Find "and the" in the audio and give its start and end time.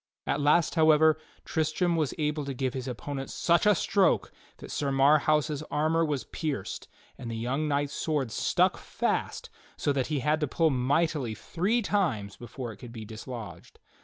7.19-7.37